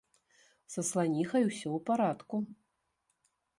[0.75, 2.37] Са сланіхай усё ў парадку.